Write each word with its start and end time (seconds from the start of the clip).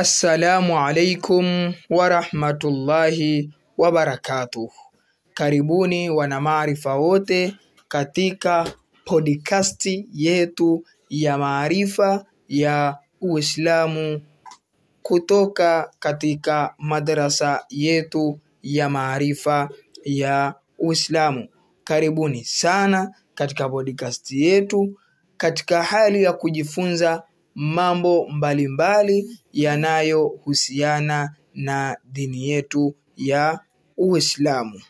Assalamu 0.00 0.78
alaikum 0.80 1.74
warahmatullahi 1.90 3.50
wabarakatuh. 3.78 4.68
Karibuni 5.34 6.10
wana 6.10 6.40
maarifa 6.40 6.94
wote 6.94 7.54
katika 7.88 8.72
podikasti 9.04 10.08
yetu 10.12 10.84
ya 11.10 11.38
maarifa 11.38 12.24
ya 12.48 12.98
Uislamu 13.20 14.20
kutoka 15.02 15.90
katika 15.98 16.74
madrasa 16.78 17.64
yetu 17.70 18.40
ya 18.62 18.88
maarifa 18.88 19.68
ya 20.04 20.54
Uislamu. 20.78 21.48
Karibuni 21.84 22.44
sana 22.44 23.14
katika 23.34 23.68
podikasti 23.68 24.42
yetu 24.44 24.98
katika 25.36 25.82
hali 25.82 26.22
ya 26.22 26.32
kujifunza 26.32 27.22
mambo 27.54 28.28
mbalimbali 28.28 29.38
yanayohusiana 29.52 31.36
na 31.54 31.96
dini 32.04 32.48
yetu 32.48 32.94
ya 33.16 33.60
Uislamu. 33.96 34.80